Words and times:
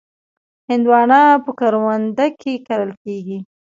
هندوانه 0.69 1.21
په 1.43 1.51
کرونده 1.59 2.27
کې 2.39 2.53
کرل 2.67 2.91
کېږي. 3.03 3.37